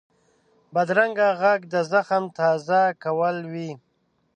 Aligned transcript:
بدرنګه 0.73 1.27
غږ 1.41 1.59
د 1.73 1.75
زخم 1.91 2.23
تازه 2.39 2.81
کول 3.03 3.37
وي 3.51 3.71